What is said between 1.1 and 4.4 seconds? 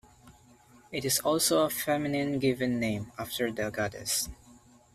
also a feminine given name, after the goddess.